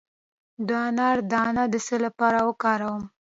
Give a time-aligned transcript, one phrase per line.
[0.67, 3.03] د انار دانه د څه لپاره وکاروم؟